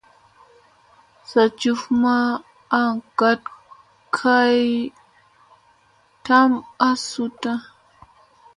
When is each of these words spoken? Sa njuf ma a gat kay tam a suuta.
Sa 1.29 1.43
njuf 1.49 1.81
ma 2.01 2.15
a 2.81 2.81
gat 3.19 3.41
kay 4.15 4.59
tam 6.25 6.51
a 6.87 6.89
suuta. 7.07 7.53